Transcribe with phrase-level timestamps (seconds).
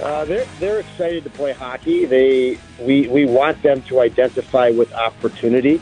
[0.00, 2.04] Uh, they're they're excited to play hockey.
[2.04, 5.80] They we we want them to identify with opportunity,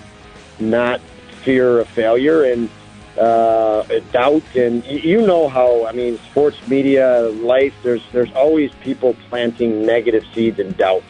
[0.59, 1.01] not
[1.43, 2.71] fear of failure and
[3.19, 4.43] uh, doubt.
[4.55, 7.75] And you know how I mean, sports media, life.
[7.83, 11.05] There's there's always people planting negative seeds and doubt.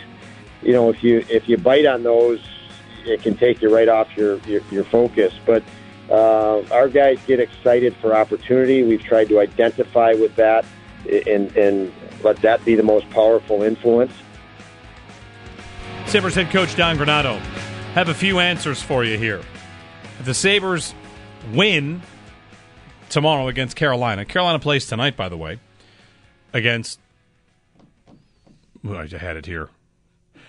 [0.62, 2.40] You know, if you if you bite on those,
[3.04, 5.32] it can take you right off your your, your focus.
[5.44, 5.62] But
[6.10, 8.82] uh, our guys get excited for opportunity.
[8.82, 10.64] We've tried to identify with that
[11.26, 14.12] and and let that be the most powerful influence.
[16.06, 17.38] Sabres head coach Don Granato
[17.94, 19.40] have a few answers for you here.
[20.18, 20.94] If the Sabres
[21.52, 22.02] win
[23.08, 25.58] tomorrow against Carolina, Carolina plays tonight, by the way,
[26.52, 27.00] against.
[28.88, 29.68] I had it here.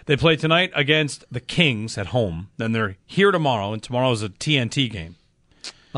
[0.05, 2.49] They play tonight against the Kings at home.
[2.57, 5.15] Then they're here tomorrow, and tomorrow is a TNT game.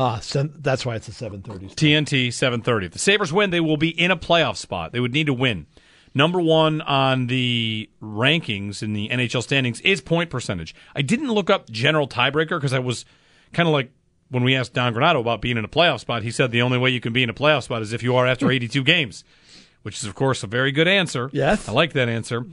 [0.00, 1.74] Ah, so that's why it's a 7:30.
[1.74, 2.86] TNT 7:30.
[2.86, 4.92] If the Sabres win, they will be in a playoff spot.
[4.92, 5.66] They would need to win.
[6.14, 10.74] Number 1 on the rankings in the NHL standings is point percentage.
[10.96, 13.04] I didn't look up general tiebreaker because I was
[13.52, 13.92] kind of like
[14.30, 16.78] when we asked Don Granato about being in a playoff spot, he said the only
[16.78, 19.22] way you can be in a playoff spot is if you are after 82 games,
[19.82, 21.28] which is of course a very good answer.
[21.34, 21.68] Yes.
[21.68, 22.46] I like that answer.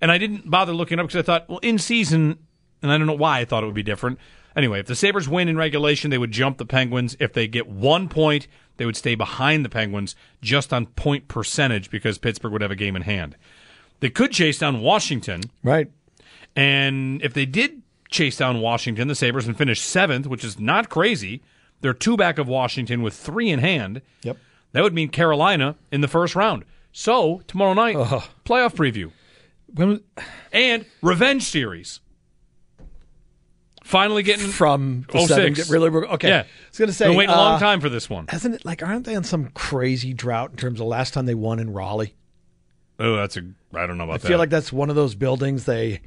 [0.00, 2.38] And I didn't bother looking up because I thought, well, in season,
[2.80, 4.20] and I don't know why I thought it would be different.
[4.56, 7.16] Anyway, if the Sabres win in regulation, they would jump the Penguins.
[7.18, 8.46] If they get one point,
[8.76, 12.76] they would stay behind the Penguins just on point percentage because Pittsburgh would have a
[12.76, 13.36] game in hand.
[14.00, 15.42] They could chase down Washington.
[15.62, 15.90] Right.
[16.56, 20.88] And if they did chase down Washington, the Sabres, and finish seventh, which is not
[20.88, 21.42] crazy,
[21.80, 24.02] they're two back of Washington with three in hand.
[24.22, 24.36] Yep.
[24.72, 26.64] That would mean Carolina in the first round.
[26.92, 28.22] So, tomorrow night, Ugh.
[28.44, 29.12] playoff preview.
[29.74, 30.00] When,
[30.52, 32.00] and revenge series.
[33.84, 35.70] Finally getting from the 06.
[35.70, 36.28] Really, okay.
[36.28, 36.40] Yeah.
[36.40, 38.26] I was going to say, been waiting uh, a long time for this one.
[38.28, 38.64] Hasn't it?
[38.64, 41.72] Like, aren't they on some crazy drought in terms of last time they won in
[41.72, 42.14] Raleigh?
[42.98, 43.40] Oh, that's a.
[43.74, 44.26] I don't know about I that.
[44.26, 46.00] I feel like that's one of those buildings they.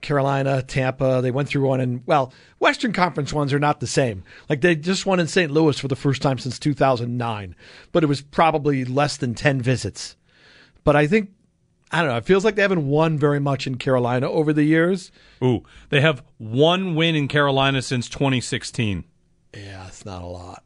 [0.00, 4.24] Carolina, Tampa, they went through one, and well, Western Conference ones are not the same.
[4.48, 5.52] Like they just won in St.
[5.52, 7.54] Louis for the first time since 2009,
[7.92, 10.16] but it was probably less than 10 visits.
[10.82, 11.30] But I think
[11.92, 12.16] I don't know.
[12.16, 15.12] It feels like they haven't won very much in Carolina over the years.
[15.44, 19.04] Ooh, they have one win in Carolina since 2016.
[19.54, 20.64] Yeah, it's not a lot.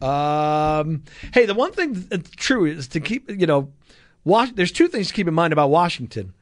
[0.00, 3.72] Um, hey, the one thing that's true is to keep, you know,
[4.24, 6.34] Was- there's two things to keep in mind about Washington.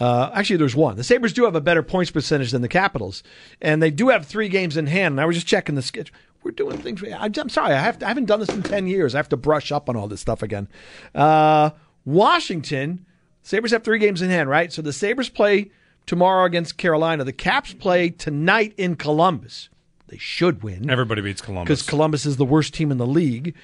[0.00, 0.96] Uh, actually, there's one.
[0.96, 3.22] The Sabres do have a better points percentage than the Capitals,
[3.60, 5.14] and they do have three games in hand.
[5.14, 6.14] And I was just checking the schedule.
[6.44, 7.02] We're doing things.
[7.18, 9.14] I'm sorry, I, have to, I haven't done this in 10 years.
[9.14, 10.68] I have to brush up on all this stuff again.
[11.14, 11.70] Uh,
[12.08, 13.04] Washington,
[13.42, 14.72] Sabres have three games in hand, right?
[14.72, 15.70] So the Sabres play
[16.06, 17.22] tomorrow against Carolina.
[17.22, 19.68] The Caps play tonight in Columbus.
[20.06, 20.88] They should win.
[20.88, 21.68] Everybody beats Columbus.
[21.68, 23.54] Because Columbus is the worst team in the league.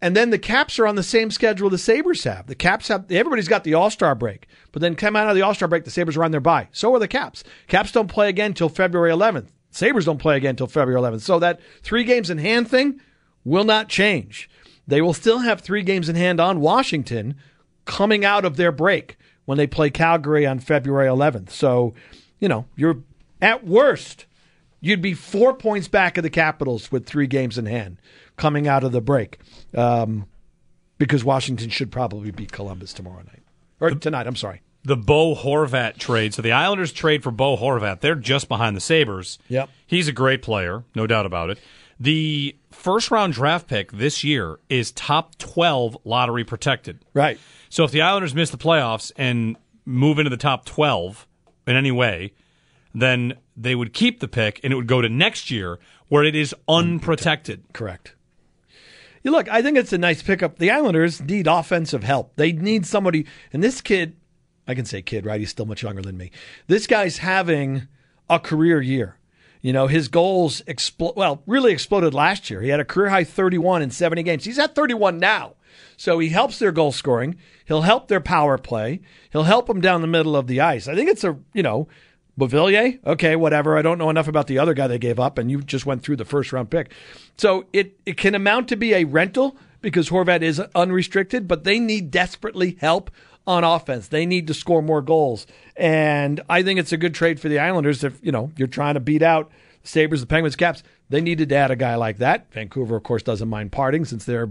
[0.00, 2.46] And then the Caps are on the same schedule the Sabres have.
[2.46, 5.42] The Caps have everybody's got the All Star break, but then come out of the
[5.42, 6.68] All Star break, the Sabres are on their bye.
[6.70, 7.42] So are the Caps.
[7.66, 9.48] Caps don't play again until February 11th.
[9.72, 11.22] Sabres don't play again until February 11th.
[11.22, 13.00] So that three games in hand thing
[13.42, 14.48] will not change.
[14.86, 17.34] They will still have three games in hand on Washington
[17.84, 21.50] coming out of their break when they play Calgary on February 11th.
[21.50, 21.94] So,
[22.40, 22.98] you know, you're
[23.42, 24.26] at worst,
[24.80, 27.98] you'd be four points back of the Capitals with three games in hand
[28.36, 29.38] coming out of the break.
[29.74, 30.26] Um,
[30.98, 33.42] because Washington should probably beat Columbus tomorrow night.
[33.80, 34.62] Or tonight, I'm sorry.
[34.84, 36.34] The Bo Horvat trade.
[36.34, 38.00] So the Islanders trade for Bo Horvat.
[38.00, 39.38] They're just behind the Sabres.
[39.48, 39.70] Yep.
[39.86, 41.58] He's a great player, no doubt about it.
[42.04, 47.02] The first round draft pick this year is top 12 lottery protected.
[47.14, 47.38] Right.
[47.70, 49.56] So if the Islanders miss the playoffs and
[49.86, 51.26] move into the top 12
[51.66, 52.34] in any way,
[52.94, 55.78] then they would keep the pick and it would go to next year
[56.08, 57.64] where it is unprotected.
[57.72, 58.14] Correct.
[59.22, 60.58] You look, I think it's a nice pickup.
[60.58, 62.36] The Islanders need offensive help.
[62.36, 64.14] They need somebody, and this kid,
[64.68, 65.40] I can say kid, right?
[65.40, 66.32] He's still much younger than me.
[66.66, 67.88] This guy's having
[68.28, 69.16] a career year.
[69.64, 71.16] You know, his goals explode.
[71.16, 72.60] Well, really exploded last year.
[72.60, 74.44] He had a career high 31 in 70 games.
[74.44, 75.54] He's at 31 now.
[75.96, 77.36] So he helps their goal scoring.
[77.64, 79.00] He'll help their power play.
[79.32, 80.86] He'll help them down the middle of the ice.
[80.86, 81.88] I think it's a, you know,
[82.38, 83.78] Beauvillier, okay, whatever.
[83.78, 86.02] I don't know enough about the other guy they gave up, and you just went
[86.02, 86.92] through the first round pick.
[87.38, 91.78] So it, it can amount to be a rental because Horvat is unrestricted, but they
[91.78, 93.10] need desperately help
[93.46, 94.08] on offense.
[94.08, 95.46] They need to score more goals.
[95.76, 98.94] And I think it's a good trade for the Islanders if, you know, you're trying
[98.94, 99.50] to beat out
[99.82, 100.82] the Sabres, the Penguins, Caps.
[101.10, 102.50] They needed to add a guy like that.
[102.52, 104.50] Vancouver, of course, doesn't mind parting since they're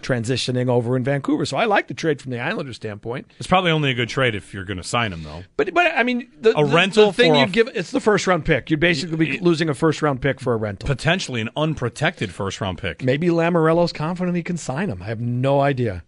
[0.00, 1.44] transitioning over in Vancouver.
[1.46, 3.30] So I like the trade from the Islanders standpoint.
[3.38, 5.44] It's probably only a good trade if you're going to sign him, though.
[5.56, 8.26] But but I mean, the, A the- rental the thing you'd give it's the first
[8.26, 8.70] round pick.
[8.70, 10.86] You'd basically be losing a first round pick for a rental.
[10.88, 13.04] Potentially an unprotected first round pick.
[13.04, 15.02] Maybe Lamoriello's confident he can sign him.
[15.02, 16.02] I have no idea.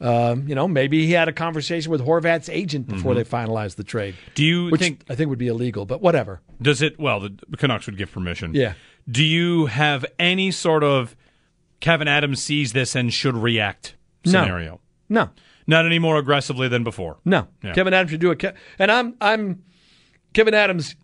[0.00, 3.84] Um, you know, maybe he had a conversation with Horvat's agent before they finalized the
[3.84, 4.14] trade.
[4.34, 6.40] Do you which think I think would be illegal, but whatever.
[6.60, 6.98] does it?
[6.98, 8.54] Well, the Canucks would give permission.
[8.54, 8.74] Yeah.
[9.08, 11.14] Do you have any sort of
[11.80, 13.94] Kevin Adams sees this and should react
[14.24, 14.80] scenario?
[15.08, 15.30] No,
[15.66, 17.18] Not any more aggressively than before.
[17.24, 17.46] no.
[17.62, 17.72] Yeah.
[17.74, 18.44] Kevin Adams should do it.
[18.78, 19.62] And I'm I'm
[20.32, 20.96] Kevin Adams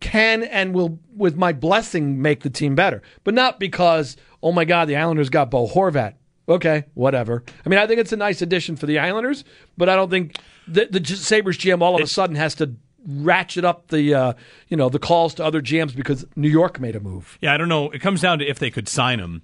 [0.00, 4.64] can and will, with my blessing, make the team better, but not because oh my
[4.64, 6.14] God, the Islanders got Bo Horvat.
[6.48, 7.42] Okay, whatever.
[7.64, 9.44] I mean, I think it's a nice addition for the Islanders,
[9.78, 10.36] but I don't think
[10.68, 12.74] the, the Sabres GM all of a sudden has to
[13.06, 14.32] ratchet up the uh,
[14.68, 17.38] you know the calls to other GMs because New York made a move.
[17.40, 17.90] Yeah, I don't know.
[17.90, 19.42] It comes down to if they could sign him,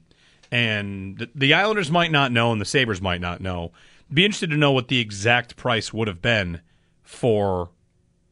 [0.51, 3.73] and the, the Islanders might not know, and the Sabres might not know.
[4.13, 6.61] Be interested to know what the exact price would have been
[7.03, 7.71] for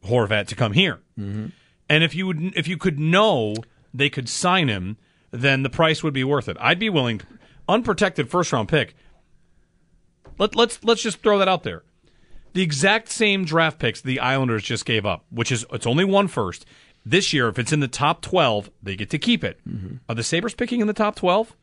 [0.05, 1.01] Horvat to come here.
[1.19, 1.47] Mm-hmm.
[1.89, 3.55] And if you would, if you could know
[3.95, 4.99] they could sign him,
[5.31, 6.57] then the price would be worth it.
[6.61, 7.21] I'd be willing.
[7.69, 8.95] Unprotected first round pick.
[10.39, 11.83] Let, let's let's just throw that out there.
[12.55, 16.29] The exact same draft picks the Islanders just gave up, which is it's only one
[16.29, 16.65] first.
[17.05, 19.61] This year, if it's in the top twelve, they get to keep it.
[19.69, 19.97] Mm-hmm.
[20.09, 21.55] Are the Sabres picking in the top twelve?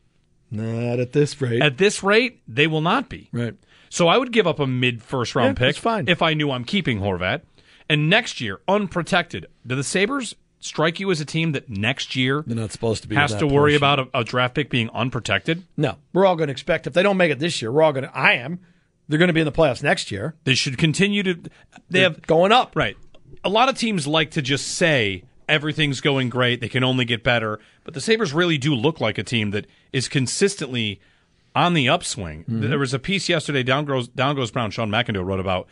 [0.52, 1.62] Not at this rate.
[1.62, 3.30] At this rate, they will not be.
[3.32, 3.56] right.
[3.90, 6.08] So I would give up a mid first round Yeah, pick fine.
[6.10, 7.42] if I knew I'm keeping Horvat.
[7.88, 10.36] And next year, unprotected, do the Sabres
[10.66, 13.16] strike you as a team that next year They're not supposed to be.
[13.16, 13.78] has to worry portion.
[13.78, 15.64] about a, a draft pick being unprotected?
[15.78, 17.94] No, we're all going to expect if they don't make it this year, we're all
[17.94, 18.18] going to.
[18.18, 18.60] I am.
[19.08, 20.36] They're going to be in the playoffs next year.
[20.46, 21.34] They should continue to.
[21.36, 21.50] They
[21.90, 22.76] They're have going up.
[22.76, 22.98] Right.
[23.44, 27.24] A lot of teams like to just say everything's going great, they can only get
[27.24, 31.00] better, but the Sabres really do look like a team that is consistently
[31.54, 32.42] on the upswing.
[32.46, 32.68] Mm-hmm.
[32.70, 35.68] There was a piece yesterday, Down Goes, Down Goes Brown, Sean McIndoe wrote about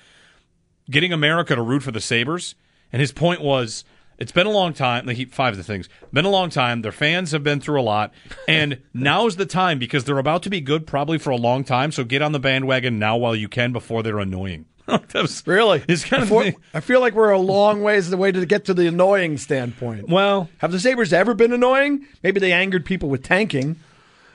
[0.89, 2.54] getting America to root for the Sabres,
[2.92, 3.84] and his point was
[4.18, 5.06] it's been a long time.
[5.06, 6.81] Like he, five of the things been a long time.
[6.81, 8.13] Their fans have been through a lot,
[8.48, 11.63] and now is the time because they're about to be good probably for a long
[11.63, 11.92] time.
[11.92, 14.65] So get on the bandwagon now while you can before they're annoying.
[15.13, 15.83] was Really?
[15.88, 18.65] It's kind of feel- I feel like we're a long ways the way to get
[18.65, 20.10] to the annoying standpoint.
[20.10, 22.06] Well, Have the Sabres ever been annoying?
[22.21, 23.77] Maybe they angered people with tanking.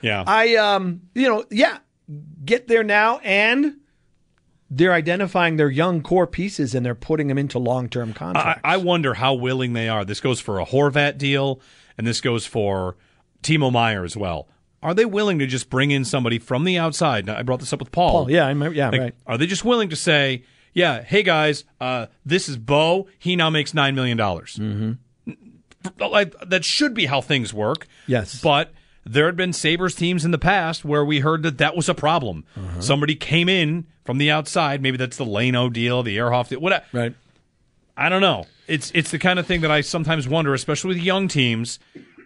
[0.01, 0.23] yeah.
[0.25, 1.77] I, um, you know, yeah,
[2.45, 3.75] get there now, and
[4.69, 8.61] they're identifying their young core pieces and they're putting them into long term I, contracts.
[8.63, 10.05] I wonder how willing they are.
[10.05, 11.59] This goes for a Horvat deal,
[11.97, 12.95] and this goes for
[13.43, 14.47] Timo Meier as well.
[14.81, 17.25] Are they willing to just bring in somebody from the outside?
[17.25, 18.11] Now, I brought this up with Paul.
[18.11, 19.15] Paul, yeah, I remember, yeah, Like, right.
[19.27, 20.43] Are they just willing to say,
[20.73, 23.07] "Yeah, hey guys, uh, this is Bo.
[23.17, 24.93] He now makes nine million dollars." Mm-hmm.
[25.99, 27.87] Like, that should be how things work.
[28.07, 28.41] Yes.
[28.41, 28.71] but
[29.09, 31.95] there had been Sabres teams in the past where we heard that that was a
[31.95, 32.45] problem.
[32.55, 32.79] Uh-huh.
[32.79, 34.83] Somebody came in from the outside.
[34.83, 36.85] Maybe that's the Leino deal, the Ehrhoff deal, whatever.
[36.93, 37.15] Right.
[37.97, 38.45] I don't know.
[38.67, 41.79] It's it's the kind of thing that I sometimes wonder, especially with young teams,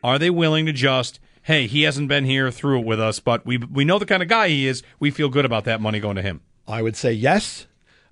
[0.03, 3.45] are they willing to just, hey, he hasn't been here through it with us, but
[3.45, 4.83] we we know the kind of guy he is.
[4.99, 6.41] We feel good about that money going to him.
[6.67, 7.65] I would say yes.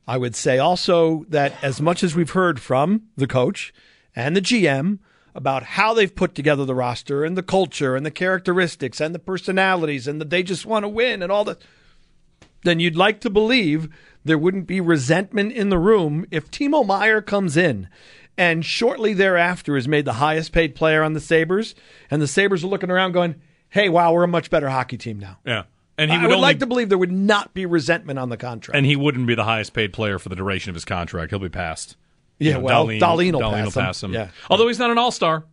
[0.08, 3.74] I would say also that as much as we've heard from the coach
[4.16, 5.00] and the GM
[5.34, 9.20] about how they've put together the roster and the culture and the characteristics and the
[9.20, 11.62] personalities and that they just want to win and all that,
[12.64, 13.90] then you'd like to believe
[14.24, 17.88] there wouldn't be resentment in the room if Timo Meier comes in
[18.38, 21.76] and shortly thereafter is made the highest paid player on the Sabres
[22.10, 23.36] and the Sabres are looking around going,
[23.70, 25.40] hey, wow, we're a much better hockey team now.
[25.46, 25.64] Yeah,
[25.98, 28.30] and he would, I would, only, like to believe there would not be resentment on
[28.30, 28.76] the contract.
[28.76, 31.32] and he wouldn't be the highest paid player for the duration of his contract.
[31.32, 31.96] He'll be passed.
[32.42, 34.14] Yeah, You know, well, Dahlin- Dahlin will Dahlin pass him.
[34.14, 34.30] Yeah.
[34.50, 35.46] Although he's not an all star.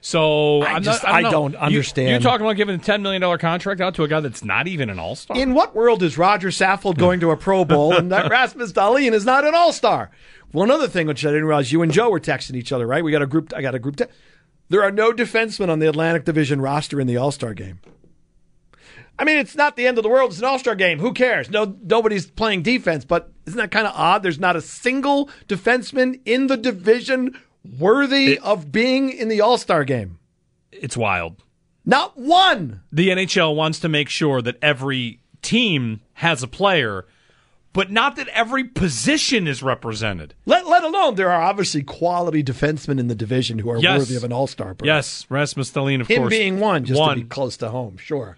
[0.00, 1.30] So I just- not, I know.
[1.30, 2.08] don't understand.
[2.10, 4.66] You're talking about giving a ten million dollar contract out to a guy that's not
[4.66, 5.36] even an all star.
[5.38, 9.12] In what world is Rodger Saffold going to a Pro Bowl and that Rasmus Dahlin
[9.12, 10.10] is not an All Star?
[10.50, 13.04] One other thing which I didn't realize you and Joe were texting each other, right?
[13.04, 13.52] We got a group.
[13.54, 13.96] I got a group.
[13.96, 14.04] Te-
[14.68, 17.78] there are no defensemen on the Atlantic Division roster in the All Star game.
[19.22, 20.30] I mean, it's not the end of the world.
[20.32, 20.98] It's an All Star game.
[20.98, 21.48] Who cares?
[21.48, 23.04] No, nobody's playing defense.
[23.04, 24.24] But isn't that kind of odd?
[24.24, 27.38] There's not a single defenseman in the division
[27.78, 30.18] worthy It- of being in the All Star game.
[30.72, 31.36] It's wild.
[31.84, 32.80] Not one.
[32.90, 37.04] The NHL wants to make sure that every team has a player,
[37.72, 40.34] but not that every position is represented.
[40.46, 44.00] Let let alone there are obviously quality defensemen in the division who are Yes.
[44.00, 44.74] worthy of an All Star.
[44.82, 46.30] Yes, Rasmus Dahlin, of him course.
[46.30, 47.16] being one, just one.
[47.16, 47.96] to be close to home.
[47.98, 48.36] Sure.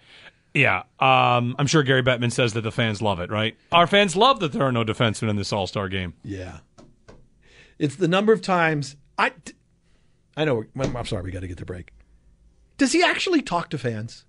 [0.55, 3.57] Yeah, um, I'm sure Gary Bettman says that the fans love it, right?
[3.73, 6.15] Our fans love that there are no defensemen in this All Star game.
[6.23, 6.59] Yeah.
[7.79, 9.33] It's the number of times I.
[10.37, 10.65] I know.
[10.77, 11.23] I'm sorry.
[11.23, 11.93] We got to get the break.
[12.79, 14.25] Does he actually talk to fans?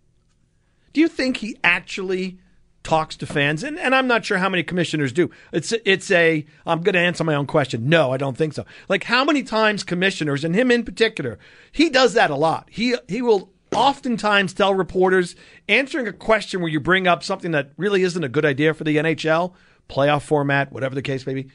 [0.93, 2.39] Do you think he actually
[2.83, 3.63] talks to fans?
[3.63, 5.29] And, and I'm not sure how many commissioners do.
[5.51, 6.45] It's it's a.
[6.65, 7.87] I'm going to answer my own question.
[7.87, 8.65] No, I don't think so.
[8.89, 11.37] Like how many times commissioners and him in particular,
[11.71, 12.67] he does that a lot.
[12.71, 15.35] He he will oftentimes tell reporters
[15.67, 18.83] answering a question where you bring up something that really isn't a good idea for
[18.83, 19.53] the NHL
[19.89, 21.47] playoff format, whatever the case may be.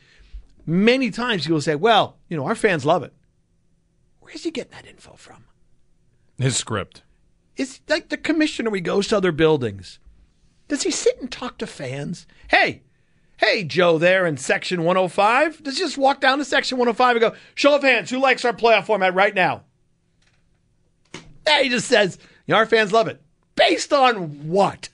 [0.66, 3.12] Many times he will say, "Well, you know, our fans love it."
[4.20, 5.44] Where's he getting that info from?
[6.38, 7.02] His script.
[7.56, 9.98] Is like the commissioner he goes to other buildings.
[10.68, 12.26] Does he sit and talk to fans?
[12.48, 12.82] Hey,
[13.38, 15.64] hey, Joe there in section 105.
[15.64, 18.44] Does he just walk down to section 105 and go, show of hands, who likes
[18.44, 19.64] our playoff format right now?
[21.50, 23.20] Yeah, he just says, you know, our fans love it.
[23.56, 24.88] Based on what?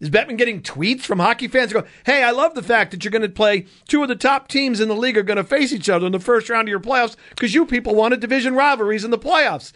[0.00, 3.04] Is Bettman getting tweets from hockey fans who go, hey, I love the fact that
[3.04, 5.44] you're going to play two of the top teams in the league are going to
[5.44, 8.56] face each other in the first round of your playoffs because you people wanted division
[8.56, 9.72] rivalries in the playoffs.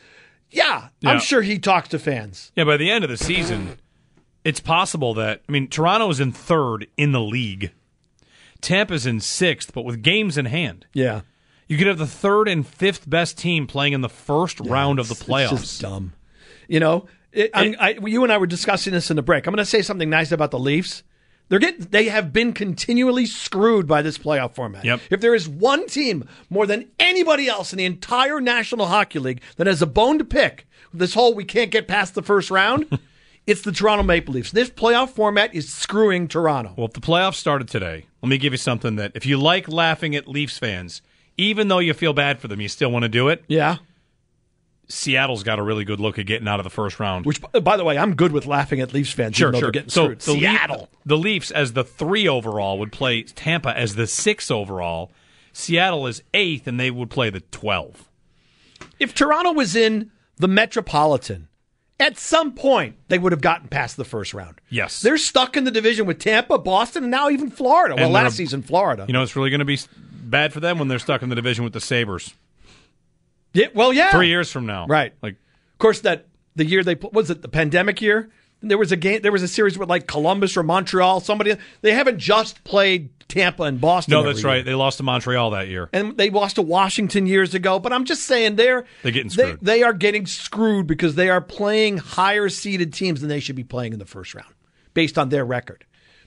[0.50, 1.10] Yeah, Yeah.
[1.10, 2.50] I'm sure he talks to fans.
[2.56, 3.78] Yeah, by the end of the season,
[4.44, 7.70] it's possible that I mean Toronto is in third in the league.
[8.60, 10.86] Tampa's in sixth, but with games in hand.
[10.92, 11.20] Yeah.
[11.68, 15.08] You could have the third and fifth best team playing in the first round of
[15.08, 15.52] the playoffs.
[15.52, 16.12] It's just dumb.
[16.68, 19.46] You know, it, I'm, I, you and I were discussing this in the break.
[19.46, 21.02] I'm going to say something nice about the Leafs.
[21.48, 24.84] They're getting, they have been continually screwed by this playoff format.
[24.84, 25.00] Yep.
[25.10, 29.42] If there is one team more than anybody else in the entire National Hockey League
[29.56, 32.50] that has a bone to pick with this whole we can't get past the first
[32.50, 32.98] round,
[33.46, 34.50] it's the Toronto Maple Leafs.
[34.50, 36.74] This playoff format is screwing Toronto.
[36.76, 39.68] Well, if the playoffs started today, let me give you something that if you like
[39.68, 41.00] laughing at Leafs fans,
[41.38, 43.44] even though you feel bad for them, you still want to do it.
[43.48, 43.76] Yeah.
[44.88, 47.26] Seattle's got a really good look at getting out of the first round.
[47.26, 49.36] Which, by the way, I'm good with laughing at Leafs fans.
[49.36, 49.72] Sure, sure.
[49.72, 50.20] Getting so screwed.
[50.20, 50.88] the Seattle.
[51.04, 55.10] the Leafs as the three overall would play Tampa as the six overall.
[55.52, 58.08] Seattle is eighth, and they would play the twelve.
[59.00, 61.48] if Toronto was in the Metropolitan,
[61.98, 64.60] at some point they would have gotten past the first round.
[64.68, 65.00] Yes.
[65.00, 67.96] They're stuck in the division with Tampa, Boston, and now even Florida.
[67.96, 69.04] well, last season, Florida.
[69.08, 69.80] You know, it's really going to be
[70.30, 72.34] bad for them when they're stuck in the division with the Sabres
[73.56, 74.10] yeah, well, yeah.
[74.10, 74.86] three years from now.
[74.86, 75.14] Right.
[75.22, 78.30] Like, Of course, that the year they was it the pandemic year?
[78.62, 79.22] There was a game.
[79.22, 81.20] There was a series with like Columbus or Montreal.
[81.20, 84.12] Somebody they haven't just played Tampa and Boston.
[84.12, 84.48] no, that's year.
[84.48, 84.64] right.
[84.64, 85.88] They lost to Montreal that year.
[85.92, 87.78] and they lost to Washington years ago.
[87.78, 89.58] But I'm just saying they're They're getting they, screwed.
[89.62, 93.64] they are getting screwed because they are playing higher seeded teams than they should be
[93.64, 94.52] playing in the first round
[94.94, 95.84] based on their record.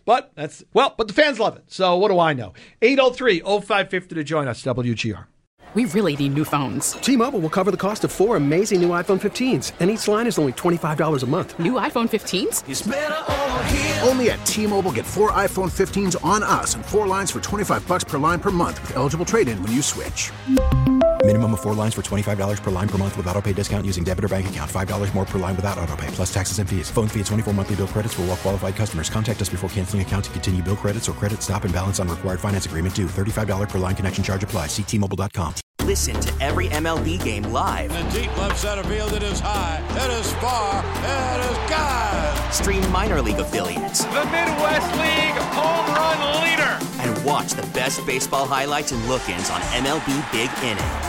[0.10, 1.66] But that's well, but the fans love it.
[1.68, 2.54] So what do I know?
[2.82, 5.28] 803-0550 to join us, WGR.
[5.76, 6.94] We really need new phones.
[6.94, 10.40] T-Mobile will cover the cost of four amazing new iPhone 15s, and each line is
[10.40, 11.60] only $25 a month.
[11.60, 14.08] New iPhone 15s?
[14.08, 18.04] Only at T-Mobile, get four iPhone 15s on us and four lines for 25 bucks
[18.04, 20.32] per line per month with eligible trade-in when you switch.
[21.26, 24.04] Minimum of four lines for $25 per line per month with auto pay discount using
[24.04, 24.72] debit or bank account.
[24.72, 26.90] $5 more per line without auto pay, plus taxes and fees.
[26.90, 29.10] Phone fee at 24 monthly bill credits for all well qualified customers.
[29.10, 32.08] Contact us before canceling account to continue bill credits or credit stop and balance on
[32.08, 33.06] required finance agreement due.
[33.06, 34.70] $35 per line connection charge applies.
[34.70, 35.54] Ctmobile.com.
[35.84, 37.92] Listen to every MLB game live.
[37.92, 42.54] In the deep left center field, it is high, it is far, it is God.
[42.54, 46.78] Stream minor league affiliates The Midwest League home run leader.
[47.02, 51.09] and watch the best baseball highlights and look-ins on MLB Big Inning.